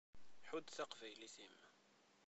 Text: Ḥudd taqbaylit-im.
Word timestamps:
Ḥudd 0.49 0.67
taqbaylit-im. 0.75 1.57